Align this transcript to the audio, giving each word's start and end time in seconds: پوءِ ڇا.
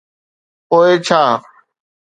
پوءِ 0.67 0.91
ڇا. 1.05 1.21